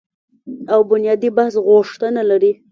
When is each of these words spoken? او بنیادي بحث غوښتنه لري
او 0.73 0.79
بنیادي 0.89 1.29
بحث 1.37 1.55
غوښتنه 1.67 2.21
لري 2.29 2.51